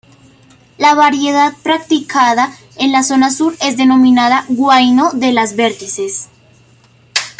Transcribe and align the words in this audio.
La 0.79 0.95
variedad 0.95 1.53
practicada 1.61 2.51
en 2.77 2.91
la 2.91 3.03
zona 3.03 3.29
sur 3.29 3.53
es 3.61 3.77
denominada 3.77 4.45
Huayno 4.49 5.11
de 5.11 5.31
las 5.31 5.55
vertientes. 5.55 6.29